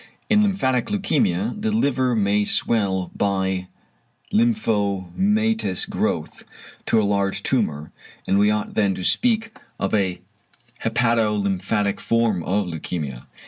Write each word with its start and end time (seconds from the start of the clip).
In 0.31 0.41
lymphatic 0.41 0.87
leukæmia 0.87 1.61
the 1.61 1.71
liver 1.71 2.15
may 2.15 2.43
swell 2.43 3.11
by 3.15 3.67
lymphomatous 4.33 5.85
growth, 5.87 6.41
to 6.87 6.99
a 6.99 7.03
large 7.05 7.43
tumour, 7.43 7.91
and 8.25 8.39
we 8.39 8.49
ought 8.49 8.73
then 8.73 8.95
to 8.95 9.03
speak 9.03 9.55
of 9.79 9.93
a 9.93 10.19
"hepato 10.83 11.39
lymphatic" 11.39 11.99
form 11.99 12.41
of 12.41 12.65
leukæmia. 12.65 13.27